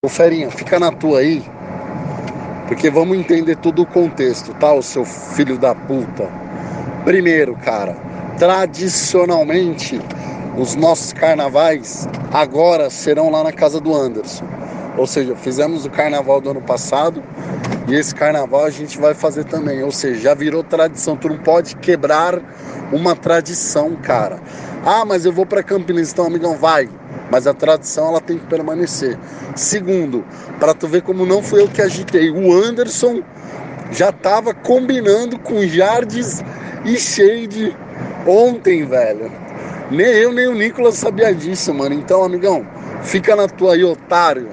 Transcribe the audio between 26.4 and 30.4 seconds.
vai. Mas a tradição ela tem que permanecer. Segundo,